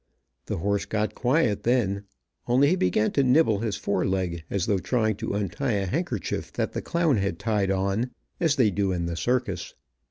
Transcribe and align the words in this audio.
The 0.47 0.57
horse 0.57 0.85
got 0.85 1.13
quiet 1.13 1.61
then, 1.61 2.05
only 2.47 2.69
he 2.69 2.75
began 2.75 3.11
to 3.11 3.23
nibble 3.23 3.59
his 3.59 3.75
fore 3.75 4.03
leg, 4.03 4.43
as 4.49 4.65
though 4.65 4.79
trying 4.79 5.15
to 5.17 5.33
untie 5.35 5.73
a 5.73 5.85
handkerchief 5.85 6.51
that 6.53 6.71
the 6.71 6.81
clown 6.81 7.17
had 7.17 7.37
tied 7.37 7.69
on, 7.69 8.09
as 8.39 8.55
they 8.55 8.71
do 8.71 8.91
in 8.91 9.05
the 9.05 9.15
circus. 9.15 9.75